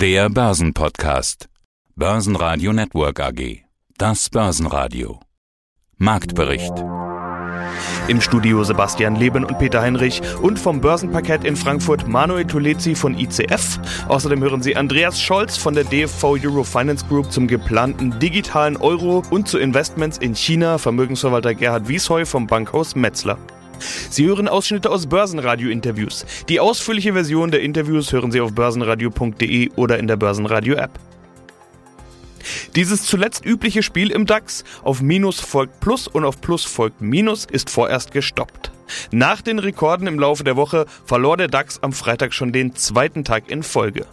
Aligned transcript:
Der 0.00 0.30
Börsenpodcast. 0.30 1.50
Börsenradio 1.94 2.72
Network 2.72 3.20
AG. 3.20 3.64
Das 3.98 4.30
Börsenradio. 4.30 5.20
Marktbericht. 5.98 6.72
Im 8.08 8.22
Studio 8.22 8.64
Sebastian 8.64 9.16
Leben 9.16 9.44
und 9.44 9.58
Peter 9.58 9.82
Heinrich 9.82 10.22
und 10.40 10.58
vom 10.58 10.80
Börsenparkett 10.80 11.44
in 11.44 11.54
Frankfurt 11.54 12.08
Manuel 12.08 12.46
Tulezi 12.46 12.94
von 12.94 13.18
ICF. 13.18 13.78
Außerdem 14.08 14.42
hören 14.42 14.62
Sie 14.62 14.74
Andreas 14.74 15.20
Scholz 15.20 15.58
von 15.58 15.74
der 15.74 15.84
DFV 15.84 16.24
Euro 16.44 16.64
Finance 16.64 17.04
Group 17.06 17.30
zum 17.30 17.46
geplanten 17.46 18.18
digitalen 18.18 18.78
Euro 18.78 19.22
und 19.28 19.48
zu 19.48 19.58
Investments 19.58 20.16
in 20.16 20.34
China, 20.34 20.78
Vermögensverwalter 20.78 21.54
Gerhard 21.54 21.88
Wiesheu 21.88 22.24
vom 22.24 22.46
Bankhaus 22.46 22.96
Metzler. 22.96 23.36
Sie 24.10 24.26
hören 24.26 24.48
Ausschnitte 24.48 24.90
aus 24.90 25.06
Börsenradio-Interviews. 25.06 26.26
Die 26.48 26.60
ausführliche 26.60 27.12
Version 27.12 27.50
der 27.50 27.62
Interviews 27.62 28.12
hören 28.12 28.32
Sie 28.32 28.40
auf 28.40 28.52
börsenradio.de 28.52 29.70
oder 29.76 29.98
in 29.98 30.06
der 30.06 30.16
Börsenradio-App. 30.16 30.98
Dieses 32.76 33.04
zuletzt 33.04 33.44
übliche 33.44 33.82
Spiel 33.82 34.10
im 34.10 34.26
DAX, 34.26 34.64
auf 34.82 35.02
Minus 35.02 35.40
folgt 35.40 35.80
Plus 35.80 36.08
und 36.08 36.24
auf 36.24 36.40
Plus 36.40 36.64
folgt 36.64 37.00
Minus, 37.00 37.44
ist 37.44 37.70
vorerst 37.70 38.12
gestoppt. 38.12 38.70
Nach 39.10 39.40
den 39.42 39.58
Rekorden 39.58 40.06
im 40.06 40.18
Laufe 40.18 40.44
der 40.44 40.56
Woche 40.56 40.86
verlor 41.04 41.36
der 41.36 41.48
DAX 41.48 41.82
am 41.82 41.92
Freitag 41.92 42.34
schon 42.34 42.52
den 42.52 42.74
zweiten 42.74 43.24
Tag 43.24 43.50
in 43.50 43.62
Folge. 43.62 44.06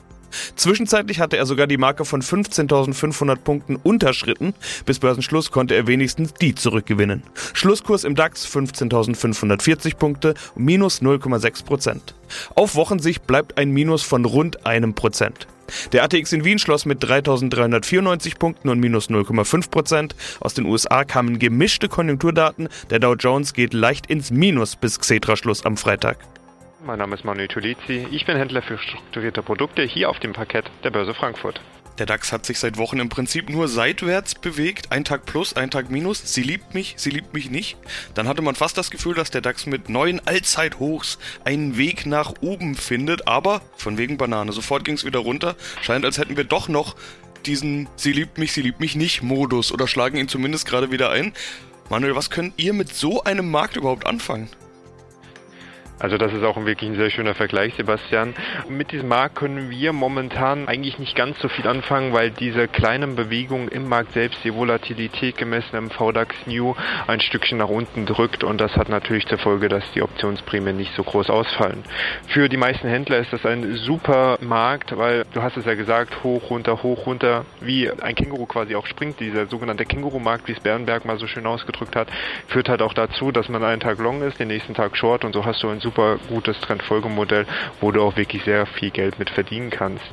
Zwischenzeitlich 0.56 1.20
hatte 1.20 1.38
er 1.38 1.46
sogar 1.46 1.68
die 1.68 1.78
Marke 1.78 2.06
von 2.06 2.22
15.500 2.22 3.38
Punkten 3.38 3.76
unterschritten. 3.76 4.54
Bis 4.86 5.00
Börsenschluss 5.00 5.52
konnte 5.52 5.76
er 5.76 5.88
wenigstens 5.88 6.34
die 6.34 6.56
zurückgewinnen. 6.56 7.24
Schlusskurs 7.54 8.04
im 8.04 8.16
DAX 8.16 8.48
15.540 8.48 9.96
Punkte, 9.96 10.34
minus 10.56 11.02
0,6 11.02 11.66
Prozent. 11.66 12.16
Auf 12.56 12.76
Wochensicht 12.76 13.26
bleibt 13.28 13.58
ein 13.58 13.72
Minus 13.72 14.04
von 14.04 14.26
rund 14.26 14.66
einem 14.66 14.94
Prozent. 14.94 15.48
Der 15.92 16.04
ATX 16.04 16.32
in 16.32 16.46
Wien 16.46 16.60
schloss 16.60 16.86
mit 16.86 17.04
3.394 17.04 18.38
Punkten 18.38 18.70
und 18.70 18.80
minus 18.80 19.10
0,5 19.10 19.70
Prozent. 19.70 20.16
Aus 20.40 20.54
den 20.54 20.66
USA 20.66 21.04
kamen 21.04 21.40
gemischte 21.40 21.90
Konjunkturdaten. 21.90 22.70
Der 22.90 23.00
Dow 23.00 23.16
Jones 23.16 23.54
geht 23.54 23.74
leicht 23.74 24.08
ins 24.08 24.32
Minus 24.32 24.76
bis 24.76 25.00
Xetra-Schluss 25.00 25.66
am 25.66 25.78
Freitag. 25.78 26.18
Mein 26.86 27.00
Name 27.00 27.16
ist 27.16 27.26
Manuel 27.26 27.48
Tulizi. 27.48 28.08
Ich 28.12 28.28
bin 28.28 28.38
Händler 28.38 28.62
für 28.62 28.78
strukturierte 28.78 29.42
Produkte 29.42 29.82
hier 29.82 30.12
auf 30.12 30.20
dem 30.20 30.34
Parkett 30.34 30.66
der 30.84 30.92
Börse 30.92 31.16
Frankfurt. 31.16 31.60
Der 31.98 32.06
DAX 32.06 32.32
hat 32.32 32.46
sich 32.46 32.60
seit 32.60 32.78
Wochen 32.78 33.00
im 33.00 33.10
Prinzip 33.10 33.50
nur 33.50 33.68
seitwärts 33.68 34.36
bewegt. 34.36 34.92
Ein 34.92 35.04
Tag 35.04 35.26
plus, 35.26 35.56
ein 35.56 35.72
Tag 35.72 35.90
minus. 35.90 36.22
Sie 36.36 36.44
liebt 36.44 36.76
mich, 36.76 36.94
sie 36.98 37.10
liebt 37.10 37.34
mich 37.34 37.50
nicht. 37.50 37.78
Dann 38.14 38.28
hatte 38.28 38.44
man 38.44 38.54
fast 38.54 38.78
das 38.78 38.92
Gefühl, 38.92 39.16
dass 39.16 39.32
der 39.32 39.42
DAX 39.42 39.66
mit 39.66 39.90
neuen 39.90 40.26
Allzeithochs 40.28 41.18
einen 41.44 41.78
Weg 41.78 42.06
nach 42.06 42.34
oben 42.42 42.76
findet. 42.76 43.28
Aber 43.28 43.62
von 43.76 43.98
wegen 43.98 44.18
Banane. 44.18 44.52
Sofort 44.52 44.86
ging 44.86 44.94
es 44.94 45.04
wieder 45.04 45.20
runter. 45.20 45.56
Scheint, 45.82 46.06
als 46.06 46.20
hätten 46.20 46.38
wir 46.38 46.44
doch 46.44 46.68
noch 46.68 46.96
diesen 47.48 47.90
Sie 47.96 48.12
liebt 48.12 48.38
mich, 48.38 48.52
sie 48.52 48.62
liebt 48.62 48.80
mich 48.80 48.96
nicht 48.96 49.24
Modus 49.24 49.72
oder 49.72 49.88
schlagen 49.88 50.18
ihn 50.18 50.28
zumindest 50.28 50.68
gerade 50.68 50.92
wieder 50.92 51.10
ein. 51.10 51.34
Manuel, 51.90 52.16
was 52.16 52.30
könnt 52.30 52.54
ihr 52.58 52.74
mit 52.74 52.94
so 52.94 53.24
einem 53.24 53.50
Markt 53.50 53.78
überhaupt 53.78 54.06
anfangen? 54.06 54.50
Also 56.00 56.18
das 56.18 56.32
ist 56.32 56.44
auch 56.44 56.58
wirklich 56.64 56.90
ein 56.92 56.96
sehr 56.96 57.10
schöner 57.10 57.34
Vergleich, 57.34 57.74
Sebastian. 57.76 58.36
Mit 58.70 58.92
diesem 58.92 59.08
Markt 59.08 59.36
können 59.36 59.72
wir 59.72 59.94
momentan 59.94 60.68
eigentlich 60.68 61.00
nicht 61.00 61.16
ganz 61.16 61.40
so 61.40 61.48
viel 61.48 61.68
anfangen, 61.68 62.14
weil 62.14 62.30
diese 62.30 62.68
kleinen 62.68 63.16
Bewegungen 63.16 63.68
im 63.68 63.90
Markt 63.90 64.14
selbst 64.14 64.44
die 64.44 64.54
Volatilität 64.54 65.38
gemessen 65.38 65.76
im 65.76 65.90
VDAX 65.90 66.36
New 66.46 66.76
ein 67.08 67.20
Stückchen 67.20 67.58
nach 67.58 67.70
unten 67.70 68.06
drückt 68.06 68.44
und 68.44 68.62
das 68.62 68.76
hat 68.76 68.90
natürlich 68.90 69.26
zur 69.26 69.40
Folge, 69.40 69.70
dass 69.70 69.84
die 69.94 70.04
Optionsprämien 70.04 70.78
nicht 70.78 70.94
so 70.96 71.04
groß 71.04 71.32
ausfallen. 71.32 71.84
Für 72.28 72.48
die 72.48 72.58
meisten 72.58 72.88
Händler 72.88 73.18
ist 73.18 73.34
das 73.34 73.46
ein 73.46 73.76
super 73.76 74.38
Markt, 74.42 74.96
weil 74.98 75.26
du 75.34 75.42
hast 75.42 75.58
es 75.58 75.66
ja 75.66 75.74
gesagt, 75.74 76.24
hoch, 76.24 76.52
runter, 76.52 76.84
hoch, 76.84 77.08
runter, 77.08 77.46
wie 77.60 77.90
ein 77.90 78.14
Känguru 78.14 78.46
quasi 78.46 78.76
auch 78.76 78.86
springt. 78.86 79.20
Dieser 79.20 79.48
sogenannte 79.48 79.86
Känguru-Markt, 79.86 80.48
wie 80.48 80.52
es 80.52 80.60
Bernberg 80.60 81.06
mal 81.06 81.18
so 81.18 81.26
schön 81.26 81.48
ausgedrückt 81.48 81.96
hat, 81.96 82.08
führt 82.48 82.70
halt 82.70 82.84
auch 82.84 82.94
dazu, 82.94 83.32
dass 83.32 83.50
man 83.50 83.64
einen 83.64 83.80
Tag 83.80 83.98
long 83.98 84.22
ist, 84.22 84.40
den 84.40 84.50
nächsten 84.50 84.76
Tag 84.76 84.96
short 84.96 85.26
und 85.26 85.34
so 85.34 85.44
hast 85.44 85.64
du 85.64 85.70
ein 85.70 85.80
super 85.88 86.18
gutes 86.28 86.60
Trendfolgemodell, 86.60 87.46
wo 87.80 87.92
du 87.92 88.02
auch 88.02 88.18
wirklich 88.18 88.44
sehr 88.44 88.66
viel 88.66 88.90
Geld 88.92 89.20
mit 89.20 89.30
verdienen 89.30 89.70
kannst. 89.70 90.04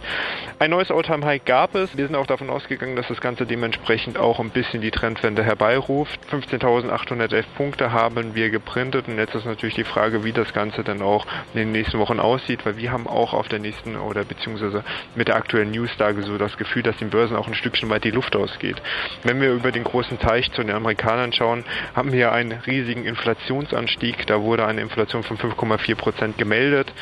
Ein 0.60 0.70
neues 0.70 0.92
Alltime 0.92 1.26
High 1.26 1.44
gab 1.44 1.74
es. 1.74 1.96
Wir 1.96 2.06
sind 2.06 2.14
auch 2.14 2.28
davon 2.28 2.48
ausgegangen, 2.48 2.94
dass 2.94 3.08
das 3.08 3.20
Ganze 3.20 3.44
dementsprechend 3.44 4.16
auch 4.16 4.38
ein 4.38 4.50
bisschen 4.50 4.80
die 4.80 4.92
Trendwende 4.92 5.42
herbeiruft. 5.42 6.20
15.811 6.30 7.44
Punkte 7.56 7.90
haben 7.90 8.36
wir 8.36 8.50
geprintet 8.50 9.08
und 9.08 9.18
jetzt 9.18 9.34
ist 9.34 9.46
natürlich 9.46 9.74
die 9.74 9.82
Frage, 9.84 10.22
wie 10.22 10.32
das 10.32 10.52
Ganze 10.52 10.84
dann 10.84 11.02
auch 11.02 11.26
in 11.54 11.58
den 11.58 11.72
nächsten 11.72 11.98
Wochen 11.98 12.20
aussieht, 12.20 12.64
weil 12.64 12.76
wir 12.76 12.92
haben 12.92 13.08
auch 13.08 13.34
auf 13.34 13.48
der 13.48 13.58
nächsten 13.58 13.96
oder 13.96 14.24
beziehungsweise 14.24 14.84
mit 15.16 15.26
der 15.26 15.34
aktuellen 15.34 15.72
Newslage 15.72 16.22
so 16.22 16.38
das 16.38 16.56
Gefühl, 16.56 16.84
dass 16.84 16.96
den 16.98 17.10
Börsen 17.10 17.36
auch 17.36 17.48
ein 17.48 17.54
Stückchen 17.54 17.91
weit 17.91 18.04
die 18.04 18.12
Luft 18.12 18.36
ausgeht. 18.36 18.80
Wenn 19.24 19.41
wir 19.41 19.52
über 19.52 19.72
den 19.72 19.82
großen 19.82 20.20
Teich 20.20 20.52
zu 20.52 20.62
den 20.62 20.70
Amerikanern 20.70 21.32
schauen, 21.32 21.64
haben 21.96 22.12
wir 22.12 22.30
einen 22.30 22.52
riesigen 22.52 23.04
Inflationsanstieg. 23.04 24.24
Da 24.28 24.41
wurde 24.41 24.66
eine 24.66 24.80
Inflation 24.80 25.24
von 25.24 25.36
5,4 25.64 25.94
Prozent 25.97 26.38
gemeldet. 26.38 26.92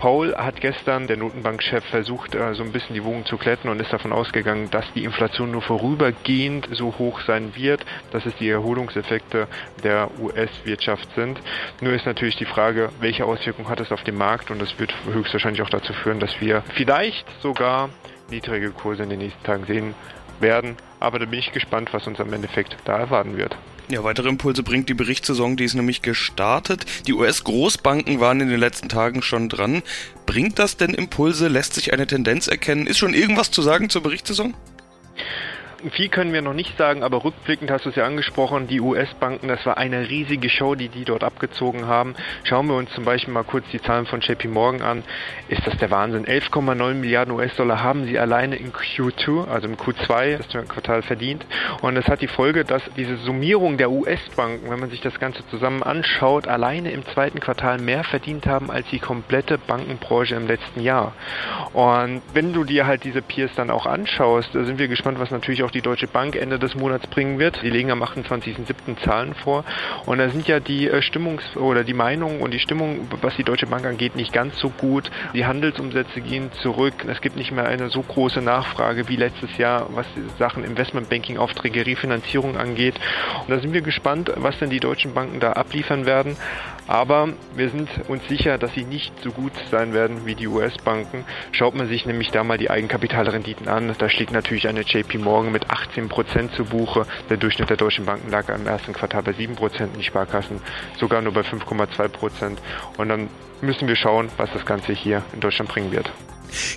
Paul 0.00 0.34
hat 0.34 0.62
gestern, 0.62 1.08
der 1.08 1.18
Notenbankchef, 1.18 1.84
versucht, 1.84 2.34
äh, 2.34 2.54
so 2.54 2.62
ein 2.62 2.72
bisschen 2.72 2.94
die 2.94 3.04
Wogen 3.04 3.26
zu 3.26 3.36
kletten 3.36 3.68
und 3.68 3.82
ist 3.82 3.92
davon 3.92 4.14
ausgegangen, 4.14 4.70
dass 4.70 4.90
die 4.94 5.04
Inflation 5.04 5.50
nur 5.50 5.60
vorübergehend 5.60 6.68
so 6.72 6.94
hoch 6.98 7.20
sein 7.26 7.54
wird, 7.54 7.84
dass 8.10 8.24
es 8.24 8.34
die 8.36 8.48
Erholungseffekte 8.48 9.46
der 9.84 10.08
US-Wirtschaft 10.18 11.06
sind. 11.14 11.38
Nur 11.82 11.92
ist 11.92 12.06
natürlich 12.06 12.36
die 12.36 12.46
Frage, 12.46 12.88
welche 13.00 13.26
Auswirkungen 13.26 13.68
hat 13.68 13.80
es 13.80 13.92
auf 13.92 14.02
den 14.02 14.16
Markt 14.16 14.50
und 14.50 14.58
das 14.58 14.78
wird 14.78 14.94
höchstwahrscheinlich 15.04 15.60
auch 15.60 15.68
dazu 15.68 15.92
führen, 15.92 16.18
dass 16.18 16.40
wir 16.40 16.62
vielleicht 16.72 17.26
sogar 17.42 17.90
niedrige 18.30 18.70
Kurse 18.70 19.02
in 19.02 19.10
den 19.10 19.18
nächsten 19.18 19.44
Tagen 19.44 19.66
sehen 19.66 19.94
werden. 20.40 20.76
Aber 20.98 21.18
da 21.18 21.26
bin 21.26 21.38
ich 21.38 21.52
gespannt, 21.52 21.92
was 21.92 22.06
uns 22.06 22.20
am 22.20 22.32
Endeffekt 22.32 22.74
da 22.86 22.98
erwarten 22.98 23.36
wird. 23.36 23.54
Ja, 23.90 24.04
weitere 24.04 24.28
Impulse 24.28 24.62
bringt 24.62 24.88
die 24.88 24.94
Berichtssaison, 24.94 25.56
die 25.56 25.64
ist 25.64 25.74
nämlich 25.74 26.00
gestartet. 26.00 26.86
Die 27.08 27.12
US-Großbanken 27.12 28.20
waren 28.20 28.40
in 28.40 28.48
den 28.48 28.60
letzten 28.60 28.88
Tagen 28.88 29.20
schon 29.20 29.48
dran. 29.48 29.82
Bringt 30.26 30.60
das 30.60 30.76
denn 30.76 30.94
Impulse? 30.94 31.48
Lässt 31.48 31.74
sich 31.74 31.92
eine 31.92 32.06
Tendenz 32.06 32.46
erkennen? 32.46 32.86
Ist 32.86 32.98
schon 32.98 33.14
irgendwas 33.14 33.50
zu 33.50 33.62
sagen 33.62 33.90
zur 33.90 34.04
Berichtssaison? 34.04 34.54
Viel 35.88 36.10
können 36.10 36.34
wir 36.34 36.42
noch 36.42 36.52
nicht 36.52 36.76
sagen, 36.76 37.02
aber 37.02 37.24
rückblickend 37.24 37.70
hast 37.70 37.86
du 37.86 37.88
es 37.88 37.96
ja 37.96 38.04
angesprochen, 38.04 38.66
die 38.66 38.82
US-Banken, 38.82 39.48
das 39.48 39.64
war 39.64 39.78
eine 39.78 40.10
riesige 40.10 40.50
Show, 40.50 40.74
die 40.74 40.90
die 40.90 41.06
dort 41.06 41.24
abgezogen 41.24 41.86
haben. 41.86 42.14
Schauen 42.44 42.66
wir 42.66 42.74
uns 42.74 42.90
zum 42.92 43.06
Beispiel 43.06 43.32
mal 43.32 43.44
kurz 43.44 43.64
die 43.72 43.80
Zahlen 43.80 44.04
von 44.04 44.20
JP 44.20 44.48
Morgan 44.48 44.82
an. 44.82 45.04
Ist 45.48 45.66
das 45.66 45.78
der 45.78 45.90
Wahnsinn? 45.90 46.26
11,9 46.26 46.94
Milliarden 46.94 47.32
US-Dollar 47.32 47.82
haben 47.82 48.04
sie 48.04 48.18
alleine 48.18 48.56
in 48.56 48.72
Q2, 48.72 49.48
also 49.48 49.68
im 49.68 49.76
Q2, 49.76 50.38
das 50.52 50.68
Quartal 50.68 51.00
verdient. 51.00 51.46
Und 51.80 51.94
das 51.94 52.06
hat 52.08 52.20
die 52.20 52.28
Folge, 52.28 52.64
dass 52.64 52.82
diese 52.96 53.16
Summierung 53.16 53.78
der 53.78 53.90
US-Banken, 53.90 54.70
wenn 54.70 54.80
man 54.80 54.90
sich 54.90 55.00
das 55.00 55.18
Ganze 55.18 55.46
zusammen 55.48 55.82
anschaut, 55.82 56.46
alleine 56.46 56.90
im 56.90 57.06
zweiten 57.06 57.40
Quartal 57.40 57.78
mehr 57.78 58.04
verdient 58.04 58.46
haben 58.46 58.70
als 58.70 58.86
die 58.90 58.98
komplette 58.98 59.56
Bankenbranche 59.56 60.34
im 60.34 60.46
letzten 60.46 60.82
Jahr. 60.82 61.14
Und 61.72 62.20
wenn 62.34 62.52
du 62.52 62.64
dir 62.64 62.86
halt 62.86 63.04
diese 63.04 63.22
Peers 63.22 63.52
dann 63.56 63.70
auch 63.70 63.86
anschaust, 63.86 64.50
da 64.52 64.64
sind 64.64 64.78
wir 64.78 64.88
gespannt, 64.88 65.18
was 65.18 65.30
natürlich 65.30 65.62
auch 65.62 65.69
auch 65.70 65.72
die 65.72 65.82
Deutsche 65.82 66.08
Bank 66.08 66.34
Ende 66.34 66.58
des 66.58 66.74
Monats 66.74 67.06
bringen 67.06 67.38
wird. 67.38 67.62
Die 67.62 67.70
legen 67.70 67.90
am 67.90 68.02
28.07. 68.02 69.02
Zahlen 69.04 69.34
vor. 69.34 69.64
Und 70.04 70.18
da 70.18 70.28
sind 70.28 70.48
ja 70.48 70.58
die 70.58 70.88
äh, 70.88 71.00
Stimmungs- 71.00 71.56
oder 71.56 71.84
die 71.84 71.94
Meinungen 71.94 72.40
und 72.40 72.52
die 72.52 72.58
Stimmung, 72.58 73.08
was 73.22 73.36
die 73.36 73.44
Deutsche 73.44 73.66
Bank 73.66 73.86
angeht, 73.86 74.16
nicht 74.16 74.32
ganz 74.32 74.58
so 74.58 74.70
gut. 74.70 75.10
Die 75.32 75.46
Handelsumsätze 75.46 76.20
gehen 76.20 76.50
zurück. 76.60 76.94
Es 77.06 77.20
gibt 77.20 77.36
nicht 77.36 77.52
mehr 77.52 77.66
eine 77.66 77.88
so 77.88 78.02
große 78.02 78.40
Nachfrage 78.40 79.08
wie 79.08 79.16
letztes 79.16 79.56
Jahr, 79.58 79.86
was 79.94 80.06
Sachen 80.38 80.64
Investmentbanking, 80.64 81.38
Aufträge, 81.38 81.86
Refinanzierung 81.86 82.56
angeht. 82.56 82.96
Und 83.46 83.50
da 83.50 83.60
sind 83.60 83.72
wir 83.72 83.82
gespannt, 83.82 84.32
was 84.36 84.58
denn 84.58 84.70
die 84.70 84.80
deutschen 84.80 85.14
Banken 85.14 85.38
da 85.38 85.52
abliefern 85.52 86.04
werden. 86.04 86.36
Aber 86.90 87.28
wir 87.54 87.68
sind 87.68 87.88
uns 88.08 88.26
sicher, 88.26 88.58
dass 88.58 88.74
sie 88.74 88.84
nicht 88.84 89.12
so 89.22 89.30
gut 89.30 89.52
sein 89.70 89.94
werden 89.94 90.26
wie 90.26 90.34
die 90.34 90.48
US-Banken. 90.48 91.24
Schaut 91.52 91.76
man 91.76 91.86
sich 91.86 92.04
nämlich 92.04 92.32
da 92.32 92.42
mal 92.42 92.58
die 92.58 92.68
Eigenkapitalrenditen 92.68 93.68
an, 93.68 93.94
da 93.96 94.08
schlägt 94.08 94.32
natürlich 94.32 94.66
eine 94.66 94.80
JP 94.80 95.18
Morgan 95.18 95.52
mit 95.52 95.59
18 95.68 96.08
Prozent 96.08 96.52
zu 96.54 96.64
Buche. 96.64 97.06
Der 97.28 97.36
Durchschnitt 97.36 97.68
der 97.68 97.76
deutschen 97.76 98.06
Banken 98.06 98.30
lag 98.30 98.48
im 98.48 98.66
ersten 98.66 98.92
Quartal 98.92 99.22
bei 99.22 99.32
7 99.32 99.56
Prozent, 99.56 99.96
die 99.98 100.04
Sparkassen 100.04 100.60
sogar 100.98 101.20
nur 101.20 101.32
bei 101.32 101.42
5,2 101.42 102.08
Prozent. 102.08 102.62
Und 102.96 103.08
dann 103.08 103.28
müssen 103.60 103.88
wir 103.88 103.96
schauen, 103.96 104.30
was 104.36 104.50
das 104.52 104.64
Ganze 104.64 104.92
hier 104.92 105.22
in 105.32 105.40
Deutschland 105.40 105.70
bringen 105.70 105.92
wird. 105.92 106.10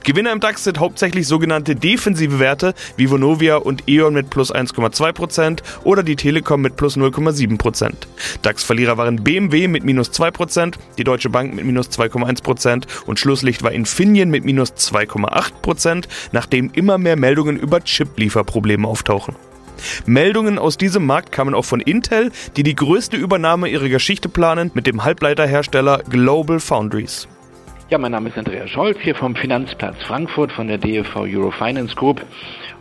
Gewinner 0.04 0.32
im 0.32 0.40
DAX 0.40 0.64
sind 0.64 0.80
hauptsächlich 0.80 1.28
sogenannte 1.28 1.76
defensive 1.76 2.40
Werte 2.40 2.74
wie 2.98 3.10
Vonovia 3.10 3.58
und 3.58 3.84
E.ON 3.88 4.14
mit 4.14 4.30
plus 4.30 4.54
1,2% 4.54 5.60
oder 5.84 6.04
die 6.04 6.16
Telekom 6.16 6.62
mit 6.62 6.76
plus 6.76 6.98
0,7%. 6.98 7.94
DAX-Verlierer 8.42 8.98
waren 8.98 9.24
BMW 9.24 9.68
mit 9.68 9.84
minus 9.84 10.12
2%, 10.12 10.76
die 10.98 11.04
Deutsche 11.04 11.30
Bank 11.30 11.54
mit 11.54 11.66
minus 11.66 11.90
2,1% 11.90 12.84
und 13.06 13.20
Schlusslicht 13.20 13.64
war 13.64 13.72
Infineon 13.72 14.30
mit 14.30 14.46
minus 14.46 14.74
2,8%, 14.74 16.06
nachdem 16.32 16.72
immer 16.74 16.98
mehr 16.98 17.16
Meldungen 17.16 17.58
über 17.58 17.84
Chip-Lieferprobleme 17.84 18.88
auftauchen. 18.88 19.36
Meldungen 20.06 20.60
aus 20.60 20.78
diesem 20.78 21.06
Markt 21.06 21.32
kamen 21.32 21.56
auch 21.56 21.66
von 21.66 21.80
Intel, 21.80 22.32
die 22.56 22.64
die 22.64 22.76
größte 22.76 23.18
Übernahme 23.18 23.68
ihrer 23.68 23.90
Geschichte 23.90 24.30
planen 24.30 24.72
mit 24.74 24.88
dem 24.88 25.04
Halbleiterhersteller 25.04 26.04
Global 26.10 26.60
Foundries. 26.60 27.28
Ja, 27.90 27.98
mein 27.98 28.14
Name 28.14 28.30
ist 28.30 28.38
Andreas 28.38 28.70
Scholz 28.70 28.98
hier 29.02 29.14
vom 29.14 29.36
Finanzplatz 29.36 29.98
Frankfurt 30.08 30.52
von 30.54 30.68
der 30.68 30.78
DFV 30.78 31.18
Eurofinance 31.18 31.96
Group 31.96 32.26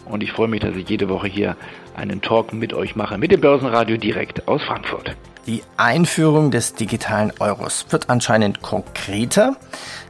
und 0.07 0.23
ich 0.23 0.33
freue 0.33 0.49
mich, 0.49 0.61
dass 0.61 0.77
ich 0.77 0.89
jede 0.89 1.09
Woche 1.09 1.27
hier 1.27 1.57
einen 1.97 2.23
Talk 2.23 2.53
mit 2.53 2.73
euch 2.73 2.95
mache, 2.95 3.19
mit 3.19 3.33
dem 3.33 3.41
Börsenradio 3.41 3.97
direkt 3.97 4.47
aus 4.47 4.63
Frankfurt. 4.63 5.17
Die 5.47 5.63
Einführung 5.77 6.53
des 6.53 6.75
digitalen 6.75 7.33
Euros 7.41 7.87
wird 7.91 8.11
anscheinend 8.11 8.63
konkreter. 8.63 9.57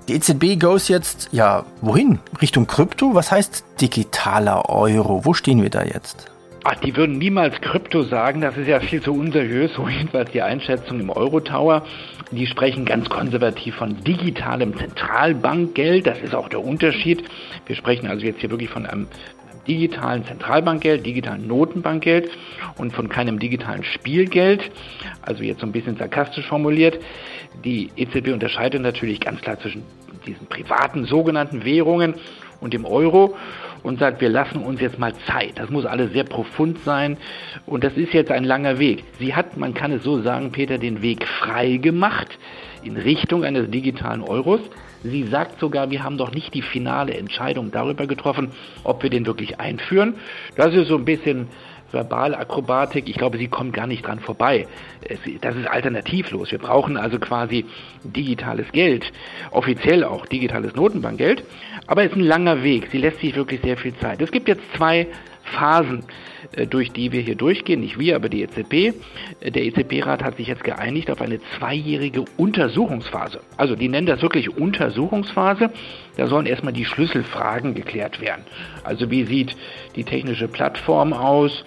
Die 0.09 0.15
EZB 0.15 0.61
goes 0.61 0.89
jetzt, 0.89 1.31
ja, 1.33 1.65
wohin? 1.81 2.19
Richtung 2.43 2.67
Krypto? 2.67 3.15
Was 3.15 3.33
heißt 3.33 3.65
digitaler 3.81 4.69
Euro? 4.69 5.25
Wo 5.25 5.33
stehen 5.33 5.63
wir 5.63 5.71
da 5.71 5.85
jetzt? 5.85 6.32
Ach, 6.65 6.77
die 6.77 6.97
würden 6.97 7.19
niemals 7.19 7.61
Krypto 7.61 8.05
sagen, 8.05 8.41
das 8.41 8.57
ist 8.57 8.69
ja 8.69 8.79
viel 8.79 9.03
zu 9.03 9.13
unseriös, 9.13 9.73
so 9.77 9.89
jedenfalls 9.89 10.31
die 10.31 10.43
Einschätzung 10.43 11.01
im 11.01 11.11
Euro-Tower. 11.11 11.85
Die 12.31 12.47
sprechen 12.47 12.85
ganz 12.85 13.09
konservativ 13.09 13.75
von 13.75 14.03
digitalem 14.05 14.77
Zentralbankgeld, 14.77 16.07
das 16.07 16.21
ist 16.21 16.35
auch 16.35 16.49
der 16.49 16.65
Unterschied. 16.65 17.25
Wir 17.67 17.75
sprechen 17.75 18.07
also 18.07 18.25
jetzt 18.25 18.41
hier 18.41 18.51
wirklich 18.51 18.71
von 18.71 18.87
einem 18.87 19.09
digitalen 19.67 20.25
Zentralbankgeld, 20.25 21.05
digitalen 21.05 21.47
Notenbankgeld 21.47 22.31
und 22.79 22.93
von 22.93 23.09
keinem 23.09 23.39
digitalen 23.39 23.85
Spielgeld. 23.85 24.71
Also 25.21 25.43
jetzt 25.43 25.61
so 25.61 25.67
ein 25.67 25.73
bisschen 25.73 25.97
sarkastisch 25.97 26.47
formuliert. 26.47 26.99
Die 27.65 27.91
EZB 27.97 28.29
unterscheidet 28.33 28.81
natürlich 28.81 29.21
ganz 29.21 29.41
klar 29.41 29.59
zwischen 29.61 29.85
diesen 30.27 30.47
privaten 30.47 31.05
sogenannten 31.05 31.65
Währungen 31.65 32.15
und 32.61 32.73
dem 32.73 32.85
Euro 32.85 33.37
und 33.83 33.99
sagt, 33.99 34.21
wir 34.21 34.29
lassen 34.29 34.59
uns 34.59 34.81
jetzt 34.81 34.99
mal 34.99 35.15
Zeit. 35.27 35.53
Das 35.59 35.71
muss 35.71 35.87
alles 35.87 36.13
sehr 36.13 36.25
profund 36.25 36.79
sein 36.85 37.17
und 37.67 37.85
das 37.85 37.95
ist 37.95 38.13
jetzt 38.13 38.31
ein 38.31 38.45
langer 38.45 38.79
Weg. 38.79 39.05
Sie 39.19 39.35
hat, 39.35 39.57
man 39.57 39.75
kann 39.75 39.93
es 39.93 40.03
so 40.03 40.21
sagen, 40.23 40.53
Peter, 40.53 40.79
den 40.79 41.03
Weg 41.03 41.27
frei 41.27 41.77
gemacht 41.77 42.39
in 42.83 42.97
Richtung 42.97 43.45
eines 43.45 43.71
digitalen 43.71 44.23
Euros. 44.23 44.61
Sie 45.05 45.25
sagt 45.25 45.59
sogar, 45.59 45.91
wir 45.91 46.05
haben 46.05 46.17
doch 46.17 46.33
nicht 46.33 46.55
die 46.55 46.63
finale 46.63 47.15
Entscheidung 47.15 47.73
darüber 47.73 48.07
getroffen, 48.07 48.53
ob 48.85 49.03
wir 49.03 49.11
den 49.11 49.27
wirklich 49.27 49.59
einführen. 49.59 50.15
Das 50.57 50.75
ist 50.75 50.89
so 50.89 50.97
ein 50.97 51.05
bisschen 51.05 51.49
Verbalakrobatik. 51.93 53.09
Ich 53.09 53.17
glaube, 53.17 53.39
sie 53.39 53.49
kommt 53.49 53.73
gar 53.73 53.87
nicht 53.87 54.07
dran 54.07 54.21
vorbei. 54.21 54.67
Das 55.41 55.57
ist 55.57 55.67
alternativlos. 55.67 56.51
Wir 56.51 56.59
brauchen 56.59 56.97
also 56.97 57.19
quasi 57.19 57.67
digitales 58.03 58.71
Geld, 58.73 59.13
offiziell 59.51 60.05
auch 60.05 60.27
digitales 60.27 60.75
Notenbankgeld. 60.75 61.45
Aber 61.87 62.05
es 62.05 62.11
ist 62.11 62.17
ein 62.17 62.25
langer 62.25 62.63
Weg. 62.63 62.89
Sie 62.91 62.99
lässt 62.99 63.21
sich 63.21 63.35
wirklich 63.35 63.61
sehr 63.63 63.77
viel 63.77 63.95
Zeit. 63.97 64.21
Es 64.21 64.31
gibt 64.31 64.49
jetzt 64.49 64.63
zwei 64.77 65.07
Phasen, 65.53 66.05
äh, 66.57 66.67
durch 66.67 66.91
die 66.91 67.13
wir 67.13 67.21
hier 67.21 67.37
durchgehen, 67.37 67.81
nicht 67.81 67.99
wir, 67.99 68.17
aber 68.17 68.29
die 68.29 68.43
EZB. 68.43 68.95
Äh, 69.41 69.51
der 69.51 69.65
EZB-Rat 69.65 70.23
hat 70.23 70.37
sich 70.37 70.49
jetzt 70.49 70.65
geeinigt 70.65 71.11
auf 71.11 71.21
eine 71.21 71.41
zweijährige 71.59 72.25
Untersuchungsphase. 72.37 73.41
Also 73.57 73.77
die 73.77 73.89
nennen 73.89 74.07
das 74.07 74.23
wirklich 74.23 74.57
Untersuchungsphase. 74.57 75.71
Da 76.17 76.27
sollen 76.27 76.47
erstmal 76.47 76.73
die 76.73 76.85
Schlüsselfragen 76.85 77.75
geklärt 77.75 78.21
werden. 78.21 78.45
Also 78.85 79.11
wie 79.11 79.25
sieht 79.25 79.57
die 79.97 80.05
technische 80.05 80.49
Plattform 80.49 81.13
aus? 81.13 81.65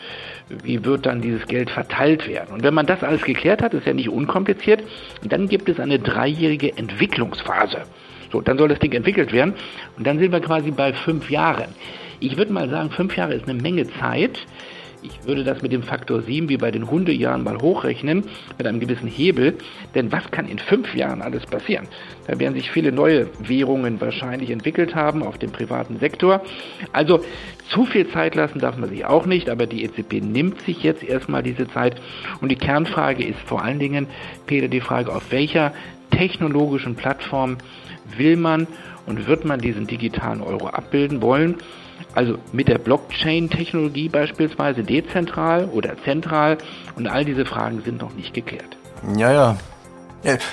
Wie 0.49 0.83
wird 0.85 1.05
dann 1.05 1.21
dieses 1.21 1.47
Geld 1.47 1.69
verteilt 1.69 2.27
werden? 2.27 2.53
Und 2.53 2.63
wenn 2.63 2.73
man 2.73 2.85
das 2.85 3.03
alles 3.03 3.23
geklärt 3.23 3.61
hat, 3.61 3.73
ist 3.73 3.87
ja 3.87 3.93
nicht 3.93 4.09
unkompliziert, 4.09 4.83
dann 5.23 5.47
gibt 5.47 5.69
es 5.69 5.79
eine 5.79 5.97
dreijährige 5.97 6.77
Entwicklungsphase. 6.77 7.83
So, 8.31 8.41
dann 8.41 8.57
soll 8.57 8.67
das 8.67 8.79
Ding 8.79 8.91
entwickelt 8.91 9.31
werden 9.31 9.53
und 9.97 10.05
dann 10.05 10.19
sind 10.19 10.31
wir 10.31 10.41
quasi 10.41 10.71
bei 10.71 10.93
fünf 10.93 11.29
Jahren. 11.29 11.69
Ich 12.19 12.37
würde 12.37 12.53
mal 12.53 12.69
sagen, 12.69 12.91
fünf 12.91 13.15
Jahre 13.17 13.33
ist 13.33 13.47
eine 13.47 13.61
Menge 13.61 13.87
Zeit. 13.99 14.39
Ich 15.05 15.27
würde 15.27 15.43
das 15.43 15.61
mit 15.61 15.71
dem 15.71 15.83
Faktor 15.83 16.23
7 16.23 16.49
wie 16.49 16.57
bei 16.57 16.71
den 16.71 16.89
Hundejahren 16.89 17.43
mal 17.43 17.61
hochrechnen, 17.61 18.23
mit 18.57 18.65
einem 18.65 18.79
gewissen 18.79 19.07
Hebel. 19.07 19.55
Denn 19.93 20.11
was 20.11 20.31
kann 20.31 20.47
in 20.47 20.57
fünf 20.57 20.95
Jahren 20.95 21.21
alles 21.21 21.45
passieren? 21.45 21.87
Da 22.25 22.39
werden 22.39 22.55
sich 22.55 22.71
viele 22.71 22.91
neue 22.91 23.27
Währungen 23.39 24.01
wahrscheinlich 24.01 24.49
entwickelt 24.49 24.95
haben 24.95 25.21
auf 25.21 25.37
dem 25.37 25.51
privaten 25.51 25.99
Sektor. 25.99 26.41
Also 26.91 27.23
zu 27.69 27.85
viel 27.85 28.07
Zeit 28.09 28.33
lassen 28.33 28.59
darf 28.59 28.77
man 28.77 28.89
sich 28.89 29.05
auch 29.05 29.27
nicht, 29.27 29.49
aber 29.49 29.67
die 29.67 29.83
EZB 29.83 30.21
nimmt 30.21 30.61
sich 30.61 30.81
jetzt 30.81 31.03
erstmal 31.03 31.43
diese 31.43 31.67
Zeit. 31.67 32.01
Und 32.41 32.49
die 32.49 32.55
Kernfrage 32.55 33.23
ist 33.23 33.39
vor 33.45 33.63
allen 33.63 33.79
Dingen, 33.79 34.07
Peter, 34.47 34.67
die 34.67 34.81
Frage, 34.81 35.13
auf 35.13 35.31
welcher 35.31 35.73
technologischen 36.09 36.95
Plattform 36.95 37.57
will 38.17 38.37
man 38.37 38.65
und 39.05 39.27
wird 39.27 39.45
man 39.45 39.59
diesen 39.59 39.85
digitalen 39.85 40.41
Euro 40.41 40.67
abbilden 40.67 41.21
wollen? 41.21 41.57
Also 42.13 42.37
mit 42.51 42.67
der 42.67 42.77
Blockchain-Technologie 42.77 44.09
beispielsweise 44.09 44.83
dezentral 44.83 45.65
oder 45.65 46.01
zentral 46.03 46.57
und 46.95 47.07
all 47.07 47.25
diese 47.25 47.45
Fragen 47.45 47.81
sind 47.83 48.01
noch 48.01 48.13
nicht 48.13 48.33
geklärt. 48.33 48.77
Ja, 49.17 49.31
ja. 49.31 49.57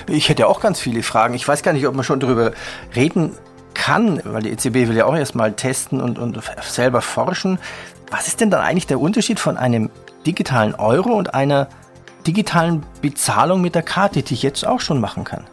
Ich 0.07 0.29
hätte 0.29 0.47
auch 0.47 0.59
ganz 0.59 0.79
viele 0.79 1.01
Fragen. 1.03 1.33
Ich 1.33 1.47
weiß 1.47 1.63
gar 1.63 1.73
nicht, 1.73 1.87
ob 1.87 1.95
man 1.95 2.03
schon 2.03 2.19
darüber 2.19 2.51
reden 2.95 3.31
kann, 3.73 4.21
weil 4.23 4.43
die 4.43 4.51
EZB 4.51 4.87
will 4.87 4.95
ja 4.95 5.05
auch 5.05 5.15
erstmal 5.15 5.53
testen 5.53 5.99
und, 5.99 6.19
und 6.19 6.39
selber 6.61 7.01
forschen. 7.01 7.57
Was 8.11 8.27
ist 8.27 8.41
denn 8.41 8.51
dann 8.51 8.61
eigentlich 8.61 8.87
der 8.87 8.99
Unterschied 8.99 9.39
von 9.39 9.57
einem 9.57 9.89
digitalen 10.25 10.75
Euro 10.75 11.13
und 11.13 11.33
einer 11.33 11.67
digitalen 12.27 12.83
Bezahlung 13.01 13.61
mit 13.61 13.73
der 13.73 13.81
Karte, 13.81 14.21
die 14.21 14.35
ich 14.35 14.43
jetzt 14.43 14.65
auch 14.65 14.79
schon 14.79 15.01
machen 15.01 15.23
kann? 15.23 15.45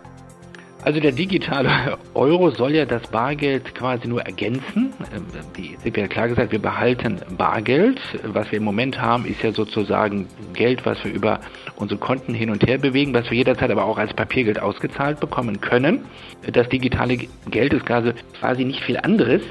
Also 0.82 0.98
der 0.98 1.12
digitale 1.12 1.98
Euro 2.14 2.50
soll 2.50 2.74
ja 2.74 2.86
das 2.86 3.06
Bargeld 3.08 3.74
quasi 3.74 4.08
nur 4.08 4.22
ergänzen. 4.22 4.92
Ähm, 5.14 5.26
die 5.56 5.74
EZB 5.74 6.02
hat 6.02 6.10
klar 6.10 6.28
gesagt, 6.28 6.52
wir 6.52 6.58
behalten 6.58 7.20
Bargeld. 7.36 8.00
Was 8.24 8.50
wir 8.50 8.58
im 8.58 8.64
Moment 8.64 9.00
haben, 9.00 9.26
ist 9.26 9.42
ja 9.42 9.52
sozusagen 9.52 10.26
Geld, 10.54 10.86
was 10.86 11.02
wir 11.04 11.12
über 11.12 11.40
unsere 11.80 11.98
Konten 11.98 12.34
hin 12.34 12.50
und 12.50 12.66
her 12.66 12.78
bewegen, 12.78 13.14
was 13.14 13.30
wir 13.30 13.38
jederzeit 13.38 13.70
aber 13.70 13.84
auch 13.84 13.98
als 13.98 14.14
Papiergeld 14.14 14.60
ausgezahlt 14.60 15.20
bekommen 15.20 15.60
können. 15.60 16.04
Das 16.52 16.68
digitale 16.68 17.16
Geld 17.50 17.72
ist 17.72 17.86
quasi 17.86 18.64
nicht 18.64 18.82
viel 18.84 18.98
anderes 18.98 19.42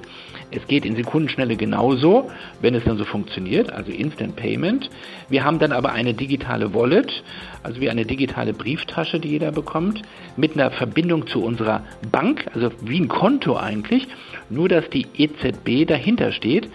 es 0.51 0.65
geht 0.67 0.85
in 0.85 0.95
Sekundenschnelle 0.95 1.55
genauso, 1.55 2.31
wenn 2.61 2.73
es 2.73 2.83
dann 2.83 2.97
so 2.97 3.05
funktioniert, 3.05 3.71
also 3.71 3.91
Instant 3.91 4.35
Payment. 4.35 4.89
Wir 5.29 5.43
haben 5.43 5.59
dann 5.59 5.71
aber 5.71 5.91
eine 5.91 6.15
digitale 6.15 6.73
Wallet, 6.73 7.23
also 7.61 7.79
wie 7.81 7.89
eine 7.89 8.05
digitale 8.05 8.53
Brieftasche, 8.53 9.19
die 9.19 9.29
jeder 9.29 9.51
bekommt, 9.51 10.01
mit 10.37 10.53
einer 10.53 10.71
Verbindung 10.71 11.27
zu 11.27 11.43
unserer 11.43 11.83
Bank, 12.11 12.47
also 12.53 12.71
wie 12.81 12.99
ein 12.99 13.09
Konto 13.09 13.57
eigentlich, 13.57 14.07
nur 14.49 14.69
dass 14.69 14.89
die 14.89 15.05
EZB 15.17 15.87
dahinter 15.87 16.31
steht 16.31 16.67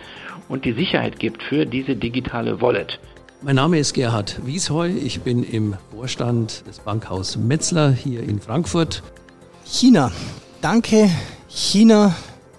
und 0.49 0.65
die 0.65 0.73
Sicherheit 0.73 1.19
gibt 1.19 1.43
für 1.43 1.67
diese 1.67 1.97
digitale 1.97 2.61
Wallet. 2.61 3.01
Mein 3.45 3.57
Name 3.57 3.79
ist 3.79 3.93
Gerhard 3.93 4.41
Wiesheu. 4.47 4.89
Ich 4.89 5.21
bin 5.21 5.45
im 5.45 5.77
Vorstand 5.91 6.67
des 6.67 6.79
Bankhaus 6.79 7.37
Metzler 7.37 7.93
hier 7.93 8.23
in 8.23 8.41
Frankfurt. 8.41 9.03
China. 9.67 10.11
Danke, 10.63 11.11
China 11.49 12.15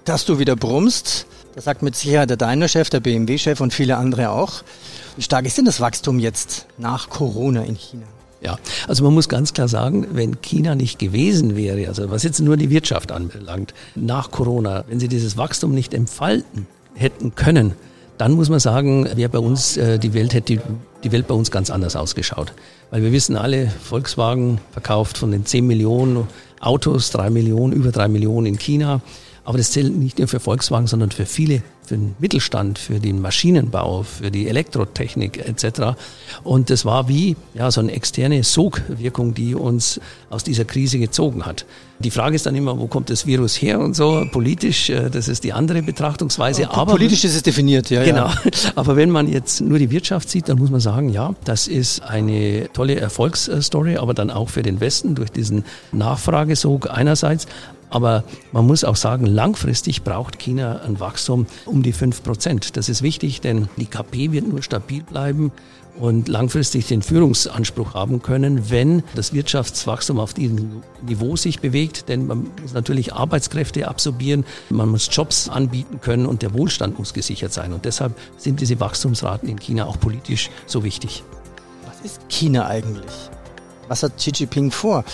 dass 0.06 0.26
du 0.26 0.40
wieder 0.40 0.56
brummst. 0.56 1.26
Das 1.56 1.66
sagt 1.66 1.82
mit 1.82 1.96
Sicherheit 1.96 2.30
der 2.30 2.38
Daimler-Chef, 2.38 2.90
der 2.90 3.00
BMW-Chef 3.00 3.60
und 3.60 3.74
viele 3.74 3.98
andere 3.98 4.30
auch. 4.30 4.64
Wie 5.16 5.22
stark 5.22 5.46
ist 5.46 5.58
denn 5.58 5.66
das 5.66 5.80
Wachstum 5.80 6.20
jetzt 6.20 6.68
nach 6.78 7.10
Corona 7.10 7.64
in 7.64 7.76
China? 7.76 8.06
Ja, 8.42 8.60
also 8.88 9.04
man 9.04 9.14
muss 9.14 9.28
ganz 9.28 9.54
klar 9.54 9.68
sagen, 9.68 10.08
wenn 10.12 10.42
China 10.42 10.76
nicht 10.76 11.00
gewesen 11.00 11.56
wäre, 11.56 11.88
also 11.88 12.12
was 12.12 12.22
jetzt 12.22 12.40
nur 12.42 12.58
die 12.58 12.70
Wirtschaft 12.70 13.12
anbelangt, 13.12 13.74
nach 13.96 14.30
Corona, 14.30 14.84
wenn 14.88 15.00
sie 15.00 15.08
dieses 15.08 15.36
Wachstum 15.36 15.74
nicht 15.74 15.96
entfalten 15.96 16.68
hätten 16.94 17.34
können, 17.34 17.74
dann 18.18 18.34
muss 18.34 18.50
man 18.50 18.60
sagen, 18.60 19.08
wäre 19.16 19.30
bei 19.30 19.40
uns 19.40 19.78
äh, 19.78 20.00
die 20.00 20.14
Welt 20.14 20.34
hätte 20.34 20.60
die, 21.04 21.12
Welt 21.12 21.28
bei 21.28 21.36
uns 21.36 21.52
ganz 21.52 21.70
anders 21.70 21.96
ausgeschaut. 21.96 22.54
Weil 22.92 23.04
wir 23.04 23.12
wissen 23.12 23.36
alle, 23.36 23.68
Volkswagen 23.68 24.60
verkauft 24.72 25.18
von 25.18 25.32
den 25.32 25.46
10 25.46 25.68
Millionen 25.68 26.28
Autos, 26.60 27.12
3 27.12 27.30
Millionen, 27.30 27.74
über 27.74 27.92
3 27.92 28.08
Millionen 28.08 28.48
in 28.48 28.58
China. 28.58 29.02
Aber 29.46 29.60
das 29.60 29.72
zählt 29.72 29.96
nicht 29.96 30.18
nur 30.18 30.28
für 30.28 30.40
Volkswagen, 30.40 30.88
sondern 30.88 31.12
für 31.12 31.28
viele, 31.28 31.62
für 31.84 31.96
den 31.96 32.16
Mittelstand, 32.18 32.80
für 32.80 33.00
den 33.00 33.22
Maschinenbau, 33.22 34.02
für 34.02 34.32
die 34.32 34.48
Elektrotechnik 34.48 35.38
etc. 35.38 35.96
Und 36.44 36.72
das 36.72 36.84
war 36.84 37.08
wie 37.08 37.36
ja, 37.54 37.70
so 37.70 37.80
eine 37.80 37.92
externe 37.92 38.44
Sogwirkung, 38.44 39.36
die 39.36 39.54
uns 39.54 40.02
aus 40.32 40.44
dieser 40.44 40.66
Krise 40.66 40.98
gezogen 40.98 41.46
hat. 41.46 41.66
Die 42.00 42.12
Frage 42.12 42.36
ist 42.36 42.48
dann 42.48 42.56
immer, 42.56 42.78
wo 42.80 42.88
kommt 42.88 43.12
das 43.12 43.26
Virus 43.28 43.62
her 43.62 43.80
und 43.80 43.96
so. 43.96 44.26
Politisch, 44.32 44.90
äh, 44.90 45.10
das 45.10 45.28
ist 45.28 45.44
die 45.44 45.54
andere 45.54 45.84
Betrachtungsweise. 45.84 46.70
Aber 46.72 46.94
politisch 46.94 47.24
ist 47.24 47.36
es 47.36 47.44
definiert, 47.44 47.90
ja. 47.92 48.04
Genau. 48.04 48.28
Ja. 48.28 48.36
Aber 48.76 48.96
wenn 48.96 49.12
man 49.12 49.32
jetzt 49.32 49.62
nur 49.62 49.78
die 49.78 49.92
Wirtschaft 49.92 50.30
sieht, 50.30 50.50
dann 50.50 50.58
muss 50.58 50.72
man 50.72 50.80
sagen, 50.80 51.10
ja, 51.10 51.36
das 51.46 51.68
ist 51.68 52.02
eine 52.02 52.68
tolle 52.74 52.96
Erfolgsstory, 52.96 53.98
aber 53.98 54.14
dann 54.14 54.32
auch 54.32 54.50
für 54.50 54.64
den 54.64 54.80
Westen 54.80 55.16
durch 55.16 55.32
diesen 55.32 55.64
Nachfragesog 55.92 56.90
einerseits, 56.90 57.48
aber 57.90 58.24
man 58.52 58.66
muss 58.66 58.84
auch 58.84 58.96
sagen, 58.96 59.26
langfristig 59.26 60.04
braucht 60.04 60.40
China 60.40 60.82
ein 60.82 61.00
Wachstum 61.00 61.46
um 61.66 61.84
die 61.84 61.94
5 61.94 62.24
Prozent. 62.24 62.78
Das 62.78 62.90
ist 62.90 63.02
wichtig, 63.02 63.42
denn 63.42 63.70
die 63.78 63.86
KP 63.86 64.32
wird 64.32 64.48
nur 64.48 64.62
stabil 64.62 65.04
bleiben 65.04 65.52
und 65.98 66.28
langfristig 66.28 66.88
den 66.88 67.02
Führungsanspruch 67.02 67.94
haben 67.94 68.22
können, 68.22 68.70
wenn 68.70 69.04
das 69.16 69.34
Wirtschaftswachstum 69.34 70.20
auf 70.20 70.34
diesem 70.34 70.84
Niveau 71.06 71.36
sich 71.36 71.60
bewegt. 71.60 72.10
Denn 72.10 72.28
man 72.28 72.48
muss 72.62 72.74
natürlich 72.74 73.14
Arbeitskräfte 73.14 73.88
absorbieren, 73.88 74.46
man 74.70 74.90
muss 74.90 75.08
Jobs 75.12 75.50
anbieten 75.50 76.02
können 76.02 76.26
und 76.26 76.42
der 76.42 76.54
Wohlstand 76.54 77.00
muss 77.00 77.14
gesichert 77.14 77.54
sein. 77.54 77.74
Und 77.74 77.86
deshalb 77.86 78.18
sind 78.38 78.60
diese 78.60 78.80
Wachstumsraten 78.80 79.48
in 79.48 79.60
China 79.60 79.86
auch 79.86 80.00
politisch 80.00 80.50
so 80.66 80.84
wichtig. 80.84 81.24
Was 81.86 82.02
ist 82.02 82.22
China 82.30 82.68
eigentlich? 82.68 83.30
Was 83.88 84.04
hat 84.04 84.18
Xi 84.18 84.32
Jinping 84.36 84.72
vor? 84.72 85.06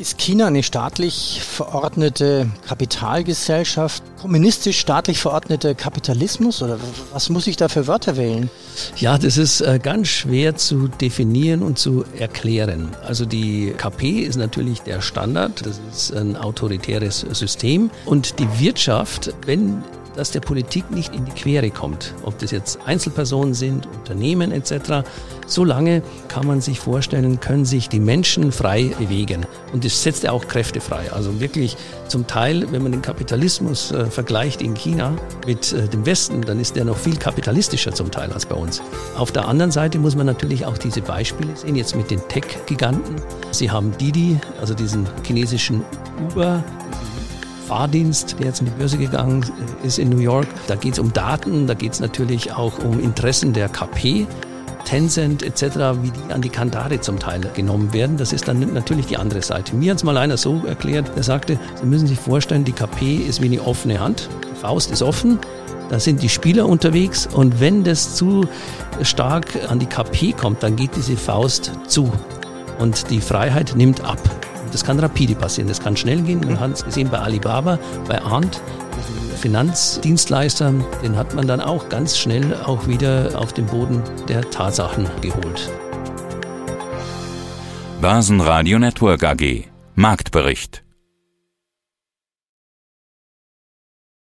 Ist 0.00 0.16
China 0.16 0.46
eine 0.46 0.62
staatlich 0.62 1.42
verordnete 1.44 2.48
Kapitalgesellschaft, 2.66 4.02
kommunistisch 4.18 4.78
staatlich 4.78 5.18
verordneter 5.18 5.74
Kapitalismus 5.74 6.62
oder 6.62 6.78
was 7.12 7.28
muss 7.28 7.46
ich 7.46 7.58
da 7.58 7.68
für 7.68 7.86
Wörter 7.86 8.16
wählen? 8.16 8.48
Ja, 8.96 9.18
das 9.18 9.36
ist 9.36 9.60
äh, 9.60 9.78
ganz 9.78 10.08
schwer 10.08 10.56
zu 10.56 10.88
definieren 10.88 11.62
und 11.62 11.78
zu 11.78 12.06
erklären. 12.18 12.88
Also 13.04 13.26
die 13.26 13.74
KP 13.76 14.20
ist 14.20 14.36
natürlich 14.36 14.80
der 14.80 15.02
Standard, 15.02 15.66
das 15.66 15.78
ist 15.92 16.16
ein 16.16 16.34
autoritäres 16.34 17.20
System 17.32 17.90
und 18.06 18.38
die 18.38 18.48
Wirtschaft, 18.58 19.34
wenn 19.44 19.82
das 20.16 20.30
der 20.30 20.40
Politik 20.40 20.90
nicht 20.90 21.14
in 21.14 21.24
die 21.24 21.32
Quere 21.32 21.70
kommt, 21.70 22.14
ob 22.24 22.38
das 22.38 22.50
jetzt 22.50 22.78
Einzelpersonen 22.86 23.54
sind, 23.54 23.86
Unternehmen 23.86 24.52
etc., 24.52 25.06
solange 25.46 26.02
kann 26.28 26.46
man 26.46 26.60
sich 26.60 26.78
vorstellen, 26.78 27.40
können 27.40 27.64
sich 27.64 27.88
die 27.88 28.00
Menschen 28.00 28.52
frei 28.52 28.92
bewegen. 28.98 29.46
Und 29.72 29.84
das 29.84 30.02
setzt 30.02 30.22
ja 30.22 30.32
auch 30.32 30.46
Kräfte 30.46 30.80
frei. 30.80 31.12
Also 31.12 31.40
wirklich 31.40 31.76
zum 32.08 32.26
Teil, 32.26 32.70
wenn 32.70 32.82
man 32.82 32.92
den 32.92 33.02
Kapitalismus 33.02 33.90
äh, 33.90 34.06
vergleicht 34.06 34.62
in 34.62 34.74
China 34.74 35.16
mit 35.46 35.72
äh, 35.72 35.88
dem 35.88 36.06
Westen, 36.06 36.42
dann 36.42 36.60
ist 36.60 36.76
der 36.76 36.84
noch 36.84 36.96
viel 36.96 37.16
kapitalistischer 37.16 37.92
zum 37.92 38.10
Teil 38.10 38.32
als 38.32 38.46
bei 38.46 38.54
uns. 38.54 38.80
Auf 39.16 39.32
der 39.32 39.48
anderen 39.48 39.72
Seite 39.72 39.98
muss 39.98 40.14
man 40.14 40.26
natürlich 40.26 40.66
auch 40.66 40.78
diese 40.78 41.02
Beispiele 41.02 41.56
sehen, 41.56 41.76
jetzt 41.76 41.96
mit 41.96 42.10
den 42.10 42.20
Tech-Giganten. 42.28 43.16
Sie 43.50 43.70
haben 43.70 43.96
Didi, 43.98 44.38
also 44.60 44.74
diesen 44.74 45.08
chinesischen 45.24 45.84
Uber, 46.30 46.62
Fahrdienst, 47.70 48.34
der 48.40 48.46
jetzt 48.46 48.58
in 48.58 48.66
die 48.66 48.72
Börse 48.72 48.98
gegangen 48.98 49.44
ist 49.84 50.00
in 50.00 50.08
New 50.08 50.18
York. 50.18 50.48
Da 50.66 50.74
geht 50.74 50.94
es 50.94 50.98
um 50.98 51.12
Daten, 51.12 51.68
da 51.68 51.74
geht 51.74 51.92
es 51.92 52.00
natürlich 52.00 52.52
auch 52.52 52.72
um 52.80 52.98
Interessen 52.98 53.52
der 53.52 53.68
KP. 53.68 54.26
Tencent 54.84 55.44
etc., 55.44 55.62
wie 56.02 56.10
die 56.10 56.32
an 56.32 56.42
die 56.42 56.48
Kandare 56.48 57.00
zum 57.00 57.20
Teil 57.20 57.42
genommen 57.54 57.92
werden. 57.92 58.16
Das 58.16 58.32
ist 58.32 58.48
dann 58.48 58.74
natürlich 58.74 59.06
die 59.06 59.16
andere 59.16 59.40
Seite. 59.40 59.76
Mir 59.76 59.92
hat 59.92 59.98
es 59.98 60.04
mal 60.04 60.16
einer 60.16 60.36
so 60.36 60.60
erklärt, 60.66 61.14
der 61.14 61.22
sagte, 61.22 61.60
Sie 61.80 61.86
müssen 61.86 62.08
sich 62.08 62.18
vorstellen, 62.18 62.64
die 62.64 62.72
KP 62.72 63.18
ist 63.18 63.40
wie 63.40 63.46
eine 63.46 63.62
offene 63.62 64.00
Hand. 64.00 64.28
Die 64.50 64.56
Faust 64.56 64.90
ist 64.90 65.02
offen, 65.02 65.38
da 65.90 66.00
sind 66.00 66.22
die 66.24 66.28
Spieler 66.28 66.66
unterwegs 66.66 67.28
und 67.32 67.60
wenn 67.60 67.84
das 67.84 68.16
zu 68.16 68.48
stark 69.02 69.46
an 69.68 69.78
die 69.78 69.86
KP 69.86 70.32
kommt, 70.32 70.64
dann 70.64 70.74
geht 70.74 70.96
diese 70.96 71.16
Faust 71.16 71.70
zu 71.86 72.10
und 72.80 73.10
die 73.10 73.20
Freiheit 73.20 73.74
nimmt 73.76 74.00
ab. 74.00 74.18
Das 74.72 74.84
kann 74.84 74.98
rapide 74.98 75.34
passieren, 75.34 75.68
das 75.68 75.80
kann 75.80 75.96
schnell 75.96 76.22
gehen. 76.22 76.40
Man 76.40 76.60
hat 76.60 76.72
es 76.72 76.84
gesehen 76.84 77.08
bei 77.10 77.18
Alibaba, 77.18 77.78
bei 78.08 78.20
Arndt, 78.20 78.60
Finanzdienstleister, 79.40 80.74
den 81.02 81.16
hat 81.16 81.34
man 81.34 81.46
dann 81.46 81.60
auch 81.60 81.88
ganz 81.88 82.18
schnell 82.18 82.54
auch 82.64 82.86
wieder 82.86 83.32
auf 83.34 83.52
den 83.52 83.66
Boden 83.66 84.02
der 84.28 84.48
Tatsachen 84.50 85.08
geholt. 85.22 85.70
Börsenradio 88.00 88.78
Network 88.78 89.24
AG 89.24 89.64
Marktbericht 89.94 90.82